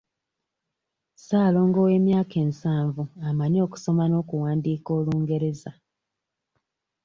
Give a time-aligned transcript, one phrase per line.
[1.15, 5.71] Ssaalongo ow'emyaka ensavu amanyi okusoma n'okuwandiika Olungereza.